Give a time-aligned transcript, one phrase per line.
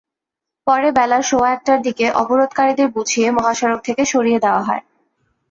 [0.67, 4.83] পরে বেলা সোয়া একটার দিকে অবরোধকারীদের বুঝিয়ে মহাসড়ক থেকে সরিয়ে দেওয়া হয়।